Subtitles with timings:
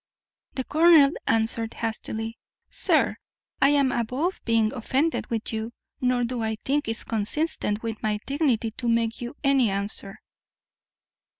[0.55, 2.39] The colonel answered hastily,
[2.71, 3.17] "Sir,
[3.61, 8.17] I am above being offended with you, nor do I think it consistent with my
[8.25, 10.19] dignity to make you any answer."